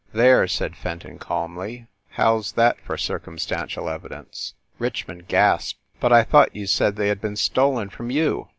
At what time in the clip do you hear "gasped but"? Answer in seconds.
5.27-6.11